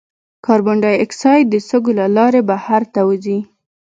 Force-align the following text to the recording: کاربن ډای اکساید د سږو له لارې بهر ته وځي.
کاربن 0.45 0.77
ډای 0.83 0.95
اکساید 1.05 1.45
د 1.49 1.55
سږو 1.67 1.91
له 1.99 2.05
لارې 2.15 2.41
بهر 2.49 2.81
ته 2.93 3.01
وځي. 3.07 3.37